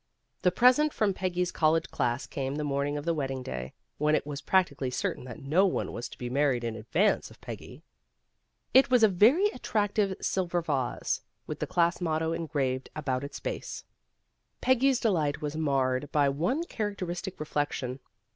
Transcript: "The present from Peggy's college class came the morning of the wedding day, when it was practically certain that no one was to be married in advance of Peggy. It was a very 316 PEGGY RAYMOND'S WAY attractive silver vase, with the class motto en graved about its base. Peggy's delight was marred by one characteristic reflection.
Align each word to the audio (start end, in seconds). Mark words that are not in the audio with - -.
"The 0.41 0.51
present 0.51 0.93
from 0.93 1.13
Peggy's 1.13 1.51
college 1.51 1.91
class 1.91 2.25
came 2.25 2.55
the 2.55 2.63
morning 2.63 2.97
of 2.97 3.05
the 3.05 3.13
wedding 3.13 3.43
day, 3.43 3.71
when 3.99 4.15
it 4.15 4.25
was 4.25 4.41
practically 4.41 4.89
certain 4.89 5.25
that 5.25 5.43
no 5.43 5.67
one 5.67 5.91
was 5.93 6.09
to 6.09 6.17
be 6.17 6.27
married 6.27 6.63
in 6.63 6.75
advance 6.75 7.29
of 7.29 7.39
Peggy. 7.39 7.83
It 8.73 8.89
was 8.89 9.03
a 9.03 9.07
very 9.07 9.47
316 9.59 9.61
PEGGY 9.61 10.01
RAYMOND'S 10.03 10.07
WAY 10.15 10.17
attractive 10.17 10.25
silver 10.25 10.61
vase, 10.63 11.21
with 11.45 11.59
the 11.59 11.67
class 11.71 12.01
motto 12.01 12.31
en 12.31 12.47
graved 12.47 12.89
about 12.95 13.23
its 13.23 13.39
base. 13.39 13.83
Peggy's 14.59 14.99
delight 14.99 15.39
was 15.39 15.55
marred 15.55 16.11
by 16.11 16.27
one 16.29 16.63
characteristic 16.63 17.39
reflection. 17.39 17.99